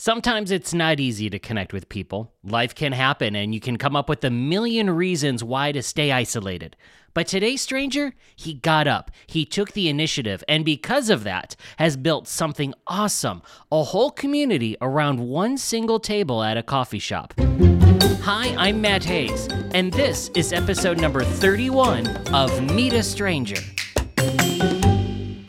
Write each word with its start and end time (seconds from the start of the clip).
Sometimes 0.00 0.52
it's 0.52 0.72
not 0.72 1.00
easy 1.00 1.28
to 1.28 1.40
connect 1.40 1.72
with 1.72 1.88
people. 1.88 2.32
Life 2.44 2.72
can 2.72 2.92
happen, 2.92 3.34
and 3.34 3.52
you 3.52 3.58
can 3.58 3.76
come 3.76 3.96
up 3.96 4.08
with 4.08 4.22
a 4.22 4.30
million 4.30 4.90
reasons 4.90 5.42
why 5.42 5.72
to 5.72 5.82
stay 5.82 6.12
isolated. 6.12 6.76
But 7.14 7.26
today's 7.26 7.62
stranger, 7.62 8.14
he 8.36 8.54
got 8.54 8.86
up, 8.86 9.10
he 9.26 9.44
took 9.44 9.72
the 9.72 9.88
initiative, 9.88 10.44
and 10.46 10.64
because 10.64 11.10
of 11.10 11.24
that, 11.24 11.56
has 11.78 11.96
built 11.96 12.28
something 12.28 12.74
awesome 12.86 13.42
a 13.72 13.82
whole 13.82 14.12
community 14.12 14.76
around 14.80 15.18
one 15.18 15.58
single 15.58 15.98
table 15.98 16.44
at 16.44 16.56
a 16.56 16.62
coffee 16.62 17.00
shop. 17.00 17.34
Hi, 18.22 18.54
I'm 18.56 18.80
Matt 18.80 19.02
Haze, 19.02 19.48
and 19.74 19.92
this 19.92 20.30
is 20.36 20.52
episode 20.52 21.00
number 21.00 21.24
31 21.24 22.06
of 22.32 22.62
Meet 22.72 22.92
a 22.92 23.02
Stranger. 23.02 23.60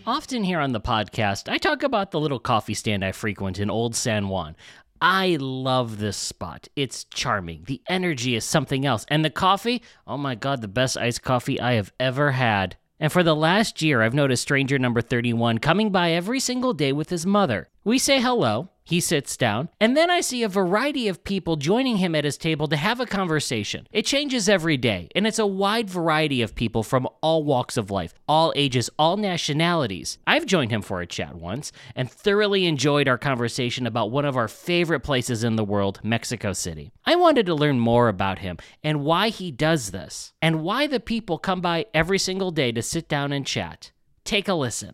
Often 0.09 0.43
here 0.45 0.59
on 0.59 0.71
the 0.71 0.81
podcast, 0.81 1.51
I 1.51 1.59
talk 1.59 1.83
about 1.83 2.09
the 2.09 2.19
little 2.19 2.39
coffee 2.39 2.73
stand 2.73 3.05
I 3.05 3.11
frequent 3.11 3.59
in 3.59 3.69
Old 3.69 3.95
San 3.95 4.27
Juan. 4.27 4.55
I 4.99 5.37
love 5.39 5.99
this 5.99 6.17
spot. 6.17 6.67
It's 6.75 7.03
charming. 7.03 7.65
The 7.67 7.83
energy 7.87 8.33
is 8.33 8.43
something 8.43 8.87
else. 8.87 9.05
And 9.09 9.23
the 9.23 9.29
coffee, 9.29 9.83
oh 10.07 10.17
my 10.17 10.33
God, 10.33 10.61
the 10.61 10.67
best 10.67 10.97
iced 10.97 11.21
coffee 11.21 11.61
I 11.61 11.73
have 11.73 11.93
ever 11.99 12.31
had. 12.31 12.75
And 12.99 13.11
for 13.11 13.21
the 13.21 13.35
last 13.35 13.83
year, 13.83 14.01
I've 14.01 14.15
noticed 14.15 14.41
stranger 14.41 14.79
number 14.79 14.99
31 14.99 15.59
coming 15.59 15.91
by 15.91 16.09
every 16.13 16.39
single 16.39 16.73
day 16.73 16.91
with 16.91 17.11
his 17.11 17.27
mother. 17.27 17.69
We 17.89 17.97
say 17.97 18.21
hello, 18.21 18.69
he 18.83 18.99
sits 18.99 19.35
down, 19.35 19.69
and 19.81 19.97
then 19.97 20.11
I 20.11 20.21
see 20.21 20.43
a 20.43 20.47
variety 20.47 21.07
of 21.07 21.23
people 21.23 21.55
joining 21.55 21.97
him 21.97 22.13
at 22.13 22.23
his 22.23 22.37
table 22.37 22.67
to 22.67 22.75
have 22.75 22.99
a 22.99 23.07
conversation. 23.07 23.87
It 23.91 24.05
changes 24.05 24.47
every 24.47 24.77
day, 24.77 25.09
and 25.15 25.25
it's 25.25 25.39
a 25.39 25.47
wide 25.47 25.89
variety 25.89 26.43
of 26.43 26.53
people 26.53 26.83
from 26.83 27.07
all 27.23 27.43
walks 27.43 27.77
of 27.77 27.89
life, 27.89 28.13
all 28.27 28.53
ages, 28.55 28.91
all 28.99 29.17
nationalities. 29.17 30.19
I've 30.27 30.45
joined 30.45 30.69
him 30.69 30.83
for 30.83 31.01
a 31.01 31.07
chat 31.07 31.33
once 31.33 31.71
and 31.95 32.11
thoroughly 32.11 32.67
enjoyed 32.67 33.07
our 33.07 33.17
conversation 33.17 33.87
about 33.87 34.11
one 34.11 34.25
of 34.25 34.37
our 34.37 34.47
favorite 34.47 34.99
places 34.99 35.43
in 35.43 35.55
the 35.55 35.65
world, 35.65 35.99
Mexico 36.03 36.53
City. 36.53 36.91
I 37.05 37.15
wanted 37.15 37.47
to 37.47 37.55
learn 37.55 37.79
more 37.79 38.07
about 38.07 38.37
him 38.37 38.57
and 38.83 39.03
why 39.03 39.29
he 39.29 39.49
does 39.49 39.89
this, 39.89 40.31
and 40.43 40.61
why 40.61 40.85
the 40.85 40.99
people 40.99 41.39
come 41.39 41.59
by 41.59 41.87
every 41.95 42.19
single 42.19 42.51
day 42.51 42.71
to 42.71 42.83
sit 42.83 43.09
down 43.09 43.31
and 43.31 43.47
chat. 43.47 43.91
Take 44.25 44.47
a 44.47 44.53
listen. 44.53 44.93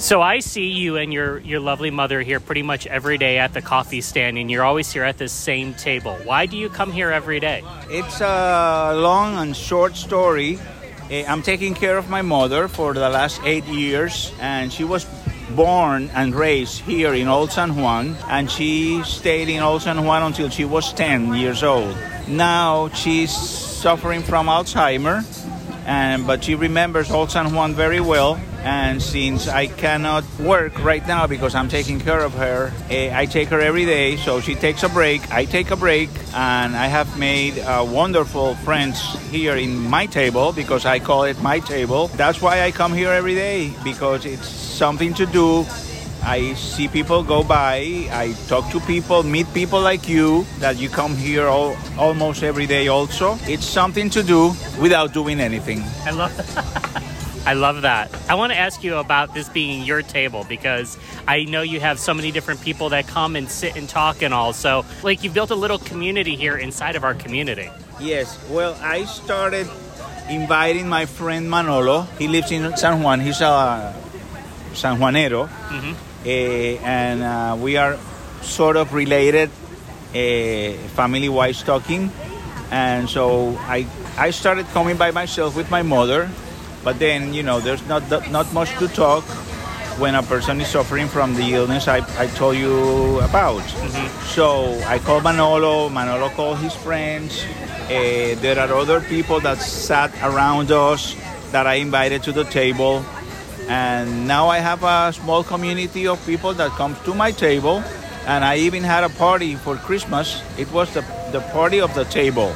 So 0.00 0.22
I 0.22 0.38
see 0.38 0.68
you 0.70 0.96
and 0.96 1.12
your 1.12 1.40
your 1.40 1.60
lovely 1.60 1.90
mother 1.90 2.22
here 2.22 2.40
pretty 2.40 2.62
much 2.62 2.86
every 2.86 3.18
day 3.18 3.36
at 3.36 3.52
the 3.52 3.60
coffee 3.60 4.00
stand, 4.00 4.38
and 4.38 4.50
you're 4.50 4.64
always 4.64 4.90
here 4.90 5.04
at 5.04 5.18
this 5.18 5.30
same 5.30 5.74
table. 5.74 6.16
Why 6.24 6.46
do 6.46 6.56
you 6.56 6.70
come 6.70 6.90
here 6.90 7.10
every 7.10 7.38
day? 7.38 7.62
It's 7.90 8.22
a 8.22 8.94
long 8.96 9.36
and 9.36 9.54
short 9.54 9.96
story. 9.96 10.58
Eh, 11.10 11.26
I'm 11.28 11.42
taking 11.42 11.74
care 11.74 11.98
of 11.98 12.08
my 12.08 12.22
mother 12.22 12.66
for 12.66 12.94
the 12.94 13.10
last 13.10 13.42
eight 13.44 13.66
years, 13.66 14.32
and 14.40 14.72
she 14.72 14.84
was 14.84 15.04
born 15.54 16.08
and 16.14 16.34
raised 16.34 16.80
here 16.80 17.12
in 17.12 17.28
Old 17.28 17.52
San 17.52 17.76
Juan, 17.76 18.16
and 18.26 18.50
she 18.50 19.02
stayed 19.04 19.50
in 19.50 19.60
Old 19.62 19.82
San 19.82 20.02
Juan 20.06 20.22
until 20.22 20.48
she 20.48 20.64
was 20.64 20.94
10 20.94 21.34
years 21.34 21.62
old. 21.62 21.94
Now 22.26 22.88
she's 22.94 23.36
suffering 23.36 24.22
from 24.22 24.46
Alzheimer, 24.46 25.26
and 25.84 26.26
but 26.26 26.42
she 26.44 26.54
remembers 26.54 27.10
Old 27.10 27.30
San 27.30 27.52
Juan 27.52 27.74
very 27.74 28.00
well 28.00 28.40
and 28.64 29.02
since 29.02 29.48
I 29.48 29.66
cannot 29.66 30.24
work 30.38 30.82
right 30.84 31.06
now 31.06 31.26
because 31.26 31.54
I'm 31.54 31.68
taking 31.68 31.98
care 31.98 32.20
of 32.20 32.34
her, 32.34 32.72
uh, 32.90 33.16
I 33.16 33.26
take 33.26 33.48
her 33.48 33.60
every 33.60 33.86
day. 33.86 34.16
So 34.16 34.40
she 34.40 34.54
takes 34.54 34.82
a 34.82 34.88
break, 34.88 35.30
I 35.32 35.44
take 35.44 35.70
a 35.70 35.76
break, 35.76 36.10
and 36.34 36.76
I 36.76 36.86
have 36.86 37.18
made 37.18 37.58
uh, 37.58 37.84
wonderful 37.88 38.54
friends 38.56 39.00
here 39.30 39.56
in 39.56 39.78
my 39.88 40.06
table 40.06 40.52
because 40.52 40.84
I 40.84 40.98
call 40.98 41.24
it 41.24 41.40
my 41.40 41.60
table. 41.60 42.08
That's 42.08 42.42
why 42.42 42.62
I 42.62 42.70
come 42.70 42.92
here 42.92 43.10
every 43.10 43.34
day 43.34 43.72
because 43.82 44.26
it's 44.26 44.48
something 44.48 45.14
to 45.14 45.26
do. 45.26 45.66
I 46.22 46.52
see 46.52 46.86
people 46.86 47.22
go 47.22 47.42
by, 47.42 48.08
I 48.12 48.34
talk 48.46 48.70
to 48.72 48.80
people, 48.80 49.22
meet 49.22 49.46
people 49.54 49.80
like 49.80 50.06
you 50.06 50.44
that 50.58 50.76
you 50.76 50.90
come 50.90 51.16
here 51.16 51.46
all, 51.46 51.76
almost 51.98 52.42
every 52.42 52.66
day 52.66 52.88
also. 52.88 53.38
It's 53.44 53.64
something 53.64 54.10
to 54.10 54.22
do 54.22 54.52
without 54.78 55.14
doing 55.14 55.40
anything. 55.40 55.82
I 56.04 56.10
love 56.10 56.36
that. 56.36 57.04
I 57.50 57.54
love 57.54 57.82
that. 57.82 58.16
I 58.28 58.36
want 58.36 58.52
to 58.52 58.56
ask 58.56 58.84
you 58.84 58.98
about 58.98 59.34
this 59.34 59.48
being 59.48 59.82
your 59.82 60.02
table 60.02 60.46
because 60.48 60.96
I 61.26 61.42
know 61.42 61.62
you 61.62 61.80
have 61.80 61.98
so 61.98 62.14
many 62.14 62.30
different 62.30 62.60
people 62.60 62.90
that 62.90 63.08
come 63.08 63.34
and 63.34 63.50
sit 63.50 63.74
and 63.74 63.88
talk 63.88 64.22
and 64.22 64.32
all. 64.32 64.52
So, 64.52 64.84
like, 65.02 65.24
you've 65.24 65.34
built 65.34 65.50
a 65.50 65.56
little 65.56 65.78
community 65.78 66.36
here 66.36 66.56
inside 66.56 66.94
of 66.94 67.02
our 67.02 67.12
community. 67.12 67.68
Yes. 67.98 68.38
Well, 68.48 68.78
I 68.80 69.04
started 69.04 69.68
inviting 70.28 70.88
my 70.88 71.06
friend 71.06 71.50
Manolo. 71.50 72.02
He 72.20 72.28
lives 72.28 72.52
in 72.52 72.76
San 72.76 73.02
Juan. 73.02 73.18
He's 73.18 73.40
a 73.40 73.96
San 74.72 74.98
Juanero. 75.00 75.48
Mm-hmm. 75.48 75.94
Uh, 76.24 76.86
and 76.86 77.22
uh, 77.24 77.56
we 77.58 77.76
are 77.78 77.98
sort 78.42 78.76
of 78.76 78.94
related 78.94 79.50
uh, 80.14 80.78
family 80.94 81.28
wise 81.28 81.64
talking. 81.64 82.12
And 82.70 83.10
so 83.10 83.56
I, 83.62 83.88
I 84.16 84.30
started 84.30 84.66
coming 84.66 84.96
by 84.96 85.10
myself 85.10 85.56
with 85.56 85.68
my 85.68 85.82
mother 85.82 86.30
but 86.84 86.98
then, 86.98 87.34
you 87.34 87.42
know, 87.42 87.60
there's 87.60 87.86
not 87.86 88.02
not 88.30 88.52
much 88.52 88.70
to 88.78 88.88
talk 88.88 89.24
when 90.00 90.14
a 90.14 90.22
person 90.22 90.60
is 90.60 90.68
suffering 90.68 91.08
from 91.08 91.34
the 91.34 91.52
illness 91.52 91.86
I, 91.86 91.98
I 92.18 92.26
told 92.28 92.56
you 92.56 93.20
about. 93.20 93.60
Mm-hmm. 93.60 94.26
So 94.28 94.80
I 94.86 94.98
called 94.98 95.24
Manolo, 95.24 95.90
Manolo 95.90 96.30
called 96.30 96.58
his 96.58 96.74
friends. 96.74 97.44
Uh, 97.84 98.34
there 98.40 98.58
are 98.58 98.72
other 98.72 99.00
people 99.00 99.40
that 99.40 99.58
sat 99.58 100.10
around 100.22 100.70
us 100.70 101.14
that 101.52 101.66
I 101.66 101.74
invited 101.74 102.22
to 102.24 102.32
the 102.32 102.44
table. 102.44 103.04
And 103.68 104.26
now 104.26 104.48
I 104.48 104.58
have 104.58 104.82
a 104.84 105.12
small 105.12 105.44
community 105.44 106.06
of 106.06 106.24
people 106.24 106.54
that 106.54 106.70
comes 106.72 106.98
to 107.00 107.14
my 107.14 107.30
table. 107.30 107.82
And 108.26 108.44
I 108.44 108.56
even 108.56 108.82
had 108.82 109.04
a 109.04 109.10
party 109.10 109.54
for 109.56 109.76
Christmas. 109.76 110.42
It 110.56 110.70
was 110.72 110.92
the, 110.94 111.02
the 111.32 111.40
party 111.52 111.80
of 111.80 111.94
the 111.94 112.04
table. 112.04 112.54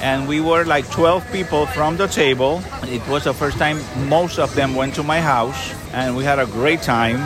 And 0.00 0.26
we 0.26 0.40
were 0.40 0.64
like 0.64 0.90
12 0.90 1.30
people 1.32 1.66
from 1.66 1.96
the 1.96 2.06
table. 2.08 2.62
It 2.84 3.06
was 3.08 3.24
the 3.24 3.34
first 3.34 3.58
time 3.58 3.80
most 4.08 4.38
of 4.38 4.54
them 4.54 4.74
went 4.74 4.94
to 4.96 5.02
my 5.02 5.20
house, 5.20 5.72
and 5.92 6.16
we 6.16 6.24
had 6.24 6.38
a 6.38 6.46
great 6.46 6.82
time. 6.82 7.18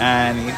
And 0.00 0.50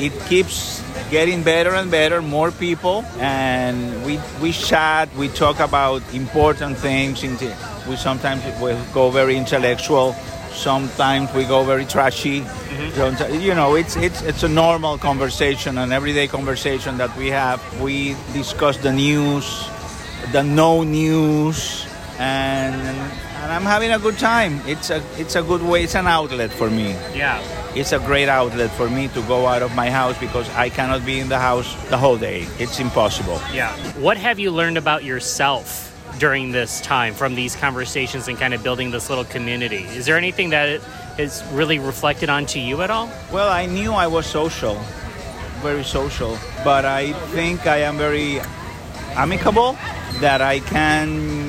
it, 0.00 0.12
it 0.12 0.26
keeps 0.26 0.82
getting 1.10 1.42
better 1.42 1.74
and 1.74 1.90
better, 1.90 2.22
more 2.22 2.50
people, 2.50 3.04
and 3.18 4.04
we, 4.04 4.18
we 4.40 4.52
chat, 4.52 5.14
we 5.16 5.28
talk 5.28 5.60
about 5.60 6.02
important 6.12 6.76
things. 6.78 7.22
We 7.88 7.96
sometimes 7.96 8.44
we 8.60 8.74
go 8.92 9.10
very 9.10 9.36
intellectual, 9.36 10.14
sometimes 10.52 11.32
we 11.34 11.44
go 11.44 11.64
very 11.64 11.84
trashy. 11.84 12.40
Mm-hmm. 12.40 13.40
You 13.40 13.54
know, 13.54 13.74
it's 13.74 13.96
it's 13.96 14.22
it's 14.22 14.42
a 14.42 14.48
normal 14.48 14.98
conversation, 14.98 15.78
an 15.78 15.92
everyday 15.92 16.26
conversation 16.26 16.98
that 16.98 17.16
we 17.16 17.28
have. 17.28 17.60
We 17.80 18.16
discuss 18.32 18.76
the 18.78 18.92
news, 18.92 19.68
the 20.32 20.42
no 20.42 20.82
news 20.82 21.86
and 22.18 22.74
and 23.44 23.52
I'm 23.52 23.62
having 23.62 23.92
a 23.92 23.98
good 23.98 24.18
time. 24.18 24.62
It's 24.66 24.88
a 24.88 25.02
it's 25.18 25.36
a 25.36 25.42
good 25.42 25.62
way. 25.62 25.84
It's 25.84 25.94
an 25.94 26.06
outlet 26.06 26.50
for 26.50 26.70
me. 26.70 26.92
Yeah. 27.14 27.42
It's 27.74 27.92
a 27.92 27.98
great 27.98 28.28
outlet 28.28 28.70
for 28.70 28.88
me 28.88 29.08
to 29.08 29.20
go 29.22 29.46
out 29.46 29.60
of 29.60 29.74
my 29.74 29.90
house 29.90 30.18
because 30.18 30.48
I 30.50 30.70
cannot 30.70 31.04
be 31.04 31.20
in 31.20 31.28
the 31.28 31.38
house 31.38 31.68
the 31.90 31.98
whole 31.98 32.16
day. 32.16 32.46
It's 32.58 32.80
impossible. 32.80 33.40
Yeah. 33.52 33.76
What 34.00 34.16
have 34.16 34.38
you 34.38 34.50
learned 34.50 34.78
about 34.78 35.04
yourself 35.04 35.90
during 36.18 36.52
this 36.52 36.80
time 36.80 37.12
from 37.12 37.34
these 37.34 37.54
conversations 37.56 38.28
and 38.28 38.38
kind 38.38 38.54
of 38.54 38.62
building 38.62 38.92
this 38.92 39.10
little 39.10 39.24
community? 39.24 39.84
Is 39.84 40.06
there 40.06 40.16
anything 40.16 40.50
that 40.50 40.80
has 41.18 41.44
really 41.52 41.78
reflected 41.78 42.30
onto 42.30 42.60
you 42.60 42.80
at 42.80 42.90
all? 42.90 43.10
Well, 43.30 43.50
I 43.50 43.66
knew 43.66 43.92
I 43.92 44.06
was 44.06 44.24
social, 44.24 44.76
very 45.60 45.84
social, 45.84 46.38
but 46.64 46.84
I 46.84 47.12
think 47.34 47.66
I 47.66 47.78
am 47.78 47.98
very 47.98 48.40
amicable 49.16 49.76
that 50.20 50.40
I 50.40 50.60
can 50.60 51.48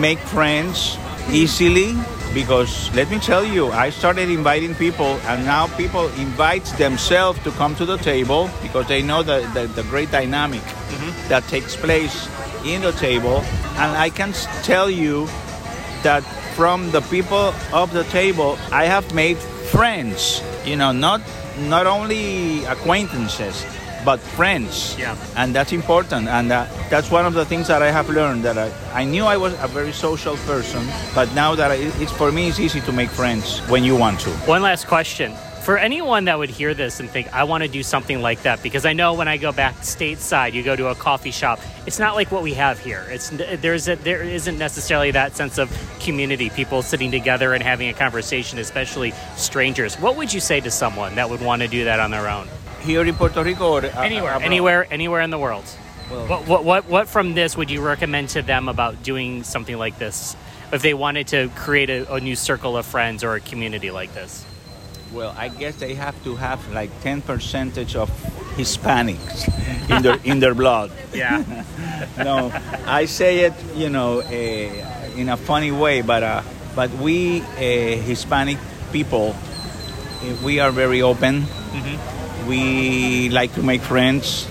make 0.00 0.18
friends 0.18 0.96
easily 1.30 1.94
because 2.34 2.94
let 2.94 3.10
me 3.10 3.18
tell 3.18 3.44
you 3.44 3.70
i 3.72 3.90
started 3.90 4.30
inviting 4.30 4.74
people 4.74 5.18
and 5.26 5.44
now 5.44 5.66
people 5.76 6.08
invite 6.14 6.64
themselves 6.78 7.38
to 7.42 7.50
come 7.52 7.74
to 7.74 7.84
the 7.84 7.98
table 7.98 8.48
because 8.62 8.86
they 8.88 9.02
know 9.02 9.22
the, 9.22 9.40
the, 9.54 9.66
the 9.74 9.82
great 9.84 10.10
dynamic 10.10 10.60
mm-hmm. 10.60 11.28
that 11.28 11.42
takes 11.44 11.76
place 11.76 12.28
in 12.64 12.80
the 12.80 12.92
table 12.92 13.38
and 13.76 13.96
i 13.96 14.08
can 14.08 14.32
tell 14.62 14.88
you 14.88 15.26
that 16.02 16.22
from 16.56 16.90
the 16.90 17.00
people 17.02 17.52
of 17.72 17.92
the 17.92 18.04
table 18.04 18.58
i 18.70 18.84
have 18.84 19.14
made 19.14 19.36
friends 19.36 20.42
you 20.64 20.76
know 20.76 20.92
not 20.92 21.20
not 21.68 21.86
only 21.86 22.64
acquaintances 22.64 23.64
but 24.04 24.20
friends. 24.20 24.96
Yeah. 24.98 25.16
And 25.36 25.54
that's 25.54 25.72
important. 25.72 26.28
And 26.28 26.50
uh, 26.50 26.66
that's 26.90 27.10
one 27.10 27.26
of 27.26 27.34
the 27.34 27.44
things 27.44 27.68
that 27.68 27.82
I 27.82 27.90
have 27.90 28.08
learned 28.08 28.44
that 28.44 28.58
I, 28.58 28.70
I 28.92 29.04
knew 29.04 29.24
I 29.24 29.36
was 29.36 29.54
a 29.60 29.68
very 29.68 29.92
social 29.92 30.36
person, 30.38 30.86
but 31.14 31.32
now 31.34 31.54
that 31.54 31.70
I, 31.70 31.76
it's 31.76 32.12
for 32.12 32.32
me, 32.32 32.48
it's 32.48 32.60
easy 32.60 32.80
to 32.82 32.92
make 32.92 33.10
friends 33.10 33.60
when 33.68 33.84
you 33.84 33.96
want 33.96 34.20
to. 34.20 34.30
One 34.46 34.62
last 34.62 34.86
question. 34.86 35.34
For 35.62 35.78
anyone 35.78 36.24
that 36.24 36.36
would 36.40 36.50
hear 36.50 36.74
this 36.74 36.98
and 36.98 37.08
think, 37.08 37.32
I 37.32 37.44
want 37.44 37.62
to 37.62 37.68
do 37.68 37.84
something 37.84 38.20
like 38.20 38.42
that, 38.42 38.64
because 38.64 38.84
I 38.84 38.94
know 38.94 39.14
when 39.14 39.28
I 39.28 39.36
go 39.36 39.52
back 39.52 39.76
stateside, 39.76 40.54
you 40.54 40.64
go 40.64 40.74
to 40.74 40.88
a 40.88 40.96
coffee 40.96 41.30
shop, 41.30 41.60
it's 41.86 42.00
not 42.00 42.16
like 42.16 42.32
what 42.32 42.42
we 42.42 42.54
have 42.54 42.80
here. 42.80 43.06
It's 43.08 43.30
there's 43.30 43.86
a, 43.86 43.94
there 43.94 44.24
isn't 44.24 44.58
necessarily 44.58 45.12
that 45.12 45.36
sense 45.36 45.58
of 45.58 45.70
community, 46.00 46.50
people 46.50 46.82
sitting 46.82 47.12
together 47.12 47.54
and 47.54 47.62
having 47.62 47.88
a 47.88 47.92
conversation, 47.92 48.58
especially 48.58 49.12
strangers. 49.36 49.94
What 50.00 50.16
would 50.16 50.32
you 50.34 50.40
say 50.40 50.58
to 50.60 50.70
someone 50.70 51.14
that 51.14 51.30
would 51.30 51.40
want 51.40 51.62
to 51.62 51.68
do 51.68 51.84
that 51.84 52.00
on 52.00 52.10
their 52.10 52.28
own? 52.28 52.48
Here 52.82 53.02
in 53.04 53.14
Puerto 53.14 53.42
Rico 53.42 53.72
or 53.72 53.84
uh, 53.84 54.02
Anywhere, 54.02 54.32
abroad? 54.34 54.42
anywhere, 54.46 54.86
anywhere 54.90 55.20
in 55.22 55.30
the 55.30 55.38
world. 55.38 55.64
Well- 56.10 56.26
what, 56.26 56.46
what, 56.46 56.64
what, 56.64 56.84
what 56.88 57.08
from 57.08 57.34
this 57.34 57.56
would 57.56 57.70
you 57.70 57.80
recommend 57.80 58.30
to 58.30 58.42
them 58.42 58.68
about 58.68 59.02
doing 59.02 59.42
something 59.44 59.76
like 59.78 59.98
this? 59.98 60.36
If 60.72 60.82
they 60.82 60.94
wanted 60.94 61.28
to 61.28 61.48
create 61.56 61.90
a, 61.90 62.14
a 62.14 62.20
new 62.20 62.34
circle 62.36 62.76
of 62.76 62.86
friends 62.86 63.22
or 63.24 63.34
a 63.34 63.40
community 63.40 63.90
like 63.90 64.12
this? 64.14 64.44
Well, 65.12 65.34
I 65.36 65.48
guess 65.48 65.76
they 65.76 65.92
have 65.94 66.16
to 66.24 66.36
have 66.36 66.58
like 66.72 66.88
10 67.02 67.20
percentage 67.22 67.94
of 67.96 68.08
Hispanics 68.56 69.44
in 69.90 70.02
their 70.02 70.18
in 70.24 70.40
their 70.40 70.54
blood. 70.54 70.90
Yeah. 71.14 71.44
No, 72.18 72.50
I 72.86 73.04
say 73.06 73.40
it, 73.46 73.52
you 73.76 73.88
know, 73.88 74.20
uh, 74.20 75.16
in 75.16 75.28
a 75.28 75.36
funny 75.36 75.70
way, 75.70 76.02
but 76.02 76.22
uh, 76.22 76.42
but 76.74 76.90
we 76.98 77.40
uh, 77.42 77.54
Hispanic 78.02 78.58
people, 78.92 79.36
uh, 79.36 80.36
we 80.44 80.58
are 80.58 80.72
very 80.72 81.00
open. 81.02 81.44
We 82.46 83.28
like 83.30 83.54
to 83.54 83.62
make 83.62 83.82
friends. 83.82 84.48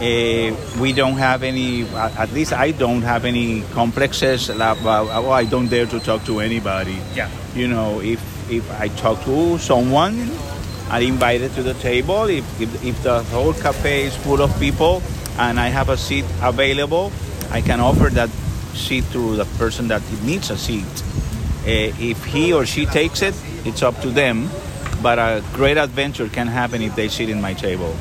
Uh, 0.00 0.56
we 0.80 0.92
don't 0.92 1.14
have 1.14 1.42
any, 1.44 1.84
at 1.94 2.32
least 2.32 2.52
I 2.52 2.72
don't 2.72 3.02
have 3.02 3.24
any 3.24 3.62
complexes. 3.72 4.48
About, 4.48 4.78
oh, 4.82 5.30
I 5.30 5.44
don't 5.44 5.68
dare 5.68 5.86
to 5.86 6.00
talk 6.00 6.24
to 6.24 6.40
anybody. 6.40 6.98
Yeah. 7.14 7.30
You 7.54 7.68
know, 7.68 8.00
if 8.00 8.20
if 8.50 8.68
I 8.80 8.88
talk 8.88 9.22
to 9.24 9.58
someone, 9.58 10.30
I 10.90 11.00
invite 11.00 11.42
it 11.42 11.54
to 11.54 11.62
the 11.62 11.74
table. 11.74 12.24
If, 12.24 12.44
if 12.60 12.84
if 12.84 13.02
the 13.02 13.22
whole 13.24 13.52
cafe 13.54 14.06
is 14.06 14.16
full 14.16 14.42
of 14.42 14.50
people 14.58 15.02
and 15.38 15.60
I 15.60 15.68
have 15.68 15.88
a 15.88 15.96
seat 15.96 16.24
available, 16.42 17.12
I 17.50 17.60
can 17.60 17.78
offer 17.78 18.08
that 18.10 18.30
seat 18.74 19.04
to 19.12 19.36
the 19.36 19.44
person 19.56 19.88
that 19.88 20.02
needs 20.24 20.50
a 20.50 20.56
seat. 20.56 20.88
Uh, 21.62 21.94
if 22.00 22.24
he 22.24 22.52
or 22.52 22.66
she 22.66 22.86
takes 22.86 23.22
it, 23.22 23.34
it's 23.64 23.82
up 23.82 24.00
to 24.00 24.10
them. 24.10 24.50
But 25.02 25.18
a 25.18 25.42
great 25.52 25.78
adventure 25.78 26.28
can 26.28 26.46
happen 26.46 26.80
if 26.80 26.94
they 26.94 27.08
sit 27.08 27.28
in 27.28 27.40
my 27.40 27.54
table. 27.54 27.96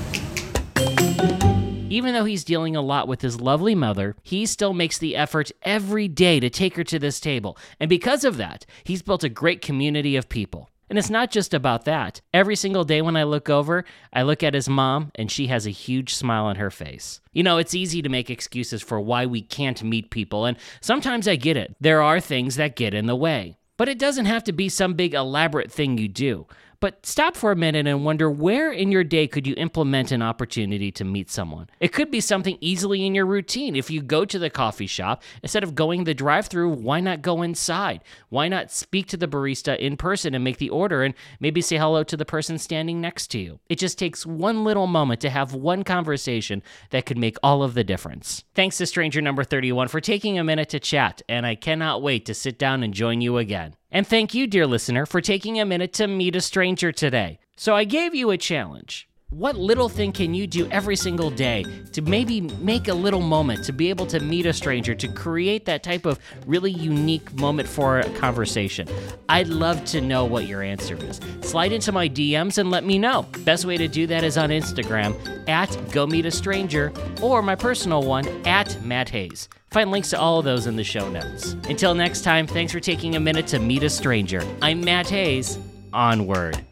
Even 1.90 2.14
though 2.14 2.26
he's 2.26 2.44
dealing 2.44 2.76
a 2.76 2.82
lot 2.82 3.08
with 3.08 3.22
his 3.22 3.42
lovely 3.42 3.74
mother, 3.74 4.16
he 4.22 4.46
still 4.46 4.74
makes 4.74 5.00
the 5.00 5.16
effort 5.16 5.52
every 5.64 6.08
day 6.08 6.40
to 6.40 6.50
take 6.50 6.76
her 6.76 6.84
to 6.84 7.00
this 7.00 7.20
table. 7.20 7.58
And 7.80 7.90
because 7.90 8.24
of 8.24 8.38
that, 8.38 8.68
he's 8.84 9.02
built 9.02 9.24
a 9.24 9.30
great 9.30 9.62
community 9.62 10.16
of 10.16 10.30
people. 10.30 10.70
And 10.90 11.00
it's 11.00 11.10
not 11.10 11.32
just 11.32 11.54
about 11.54 11.86
that. 11.86 12.22
Every 12.34 12.56
single 12.56 12.84
day 12.84 13.02
when 13.02 13.16
I 13.16 13.24
look 13.24 13.50
over, 13.50 13.84
I 14.14 14.22
look 14.22 14.44
at 14.44 14.54
his 14.54 14.70
mom 14.70 15.12
and 15.16 15.32
she 15.32 15.48
has 15.48 15.66
a 15.66 15.72
huge 15.72 16.14
smile 16.14 16.46
on 16.46 16.58
her 16.58 16.70
face. 16.70 17.20
You 17.34 17.44
know, 17.44 17.58
it's 17.58 17.74
easy 17.74 18.02
to 18.02 18.10
make 18.10 18.30
excuses 18.30 18.82
for 18.82 19.00
why 19.00 19.26
we 19.26 19.42
can't 19.42 19.82
meet 19.84 20.12
people, 20.12 20.46
and 20.46 20.58
sometimes 20.82 21.28
I 21.28 21.36
get 21.36 21.58
it. 21.58 21.76
There 21.80 22.02
are 22.02 22.20
things 22.20 22.58
that 22.58 22.76
get 22.76 22.94
in 22.94 23.08
the 23.08 23.16
way. 23.16 23.58
But 23.78 23.90
it 23.90 23.98
doesn't 23.98 24.26
have 24.26 24.44
to 24.44 24.52
be 24.52 24.70
some 24.70 24.94
big 24.94 25.16
elaborate 25.16 25.72
thing 25.72 25.98
you 25.98 26.08
do. 26.08 26.46
But 26.82 27.06
stop 27.06 27.36
for 27.36 27.52
a 27.52 27.56
minute 27.56 27.86
and 27.86 28.04
wonder 28.04 28.28
where 28.28 28.72
in 28.72 28.92
your 28.92 29.04
day 29.04 29.28
could 29.28 29.46
you 29.46 29.54
implement 29.56 30.12
an 30.12 30.24
opportunity 30.24 30.92
to 30.94 31.06
meet 31.06 31.30
someone? 31.30 31.70
It 31.80 31.94
could 31.94 32.10
be 32.10 32.20
something 32.20 32.58
easily 32.60 33.06
in 33.06 33.14
your 33.14 33.28
routine. 33.28 33.76
If 33.76 33.92
you 33.92 34.02
go 34.02 34.26
to 34.26 34.40
the 34.40 34.50
coffee 34.50 34.88
shop, 34.88 35.22
instead 35.44 35.64
of 35.64 35.76
going 35.76 36.06
the 36.06 36.16
drive 36.16 36.48
through, 36.48 36.72
why 36.72 37.00
not 37.00 37.22
go 37.22 37.44
inside? 37.44 38.04
Why 38.30 38.48
not 38.48 38.72
speak 38.72 39.06
to 39.10 39.18
the 39.18 39.28
barista 39.28 39.78
in 39.78 39.96
person 39.96 40.34
and 40.34 40.44
make 40.44 40.58
the 40.58 40.72
order 40.72 41.04
and 41.04 41.14
maybe 41.40 41.62
say 41.62 41.78
hello 41.78 42.04
to 42.04 42.18
the 42.18 42.26
person 42.26 42.58
standing 42.58 43.00
next 43.00 43.28
to 43.28 43.40
you? 43.40 43.60
It 43.70 43.78
just 43.78 44.00
takes 44.00 44.26
one 44.26 44.64
little 44.64 44.88
moment 44.88 45.22
to 45.22 45.30
have 45.30 45.54
one 45.54 45.84
conversation 45.84 46.64
that 46.90 47.06
could 47.06 47.18
make 47.20 47.38
all 47.44 47.62
of 47.62 47.76
the 47.76 47.84
difference. 47.84 48.44
Thanks 48.56 48.80
to 48.80 48.88
stranger 48.88 49.22
number 49.22 49.44
31 49.44 49.90
for 49.90 50.02
taking 50.02 50.40
a 50.40 50.44
minute 50.44 50.70
to 50.70 50.80
chat, 50.80 51.22
and 51.30 51.46
I 51.46 51.54
cannot 51.54 52.02
wait 52.02 52.26
to 52.26 52.34
sit 52.34 52.58
down 52.58 52.82
and 52.82 52.92
join 52.92 53.22
you 53.22 53.38
again. 53.38 53.76
And 53.92 54.08
thank 54.08 54.34
you, 54.34 54.48
dear 54.48 54.66
listener, 54.66 55.06
for 55.06 55.20
taking 55.20 55.60
a 55.60 55.66
minute 55.66 55.92
to 55.94 56.08
meet 56.08 56.36
a 56.36 56.42
stranger 56.42 56.92
today. 56.94 57.40
So 57.58 57.76
I 57.76 57.84
gave 57.84 58.16
you 58.16 58.32
a 58.32 58.38
challenge. 58.38 59.10
What 59.32 59.56
little 59.56 59.88
thing 59.88 60.12
can 60.12 60.34
you 60.34 60.46
do 60.46 60.70
every 60.72 60.98
single 60.98 61.32
day 61.32 61.64
to 61.94 62.02
maybe 62.02 62.42
make 62.42 62.90
a 62.90 62.94
little 62.94 63.22
moment 63.22 63.64
to 63.64 63.72
be 63.72 63.90
able 63.90 64.06
to 64.08 64.20
meet 64.20 64.46
a 64.46 64.52
stranger, 64.52 64.94
to 64.94 65.08
create 65.08 65.64
that 65.66 65.84
type 65.84 66.06
of 66.06 66.20
really 66.46 66.72
unique 66.72 67.34
moment 67.40 67.70
for 67.70 68.00
a 68.00 68.10
conversation? 68.18 68.90
I'd 69.30 69.48
love 69.48 69.86
to 69.86 70.02
know 70.02 70.26
what 70.26 70.48
your 70.48 70.62
answer 70.62 70.98
is. 70.98 71.22
Slide 71.44 71.72
into 71.72 71.94
my 71.94 72.10
DMs 72.10 72.58
and 72.58 72.70
let 72.70 72.84
me 72.84 73.00
know. 73.00 73.26
Best 73.46 73.64
way 73.64 73.78
to 73.78 73.88
do 73.88 74.06
that 74.08 74.26
is 74.26 74.38
on 74.38 74.50
Instagram 74.50 75.16
at 75.48 75.78
Go 75.94 76.06
Meet 76.06 76.26
a 76.26 76.32
Stranger 76.32 76.92
or 77.22 77.42
my 77.42 77.56
personal 77.56 78.04
one 78.04 78.28
at 78.46 78.84
Matt 78.84 79.08
Haze. 79.08 79.48
Find 79.70 79.92
links 79.92 80.10
to 80.10 80.20
all 80.20 80.40
of 80.40 80.46
those 80.46 80.68
in 80.68 80.76
the 80.76 80.84
show 80.84 81.10
notes. 81.10 81.54
Until 81.70 81.96
next 81.96 82.26
time, 82.26 82.48
thanks 82.48 82.74
for 82.74 82.82
taking 82.82 83.16
a 83.16 83.20
minute 83.22 83.48
to 83.48 83.60
meet 83.60 83.84
a 83.84 83.90
stranger. 83.90 84.46
I'm 84.62 84.82
Matt 84.82 85.10
Haze. 85.10 85.58
Onward. 85.94 86.66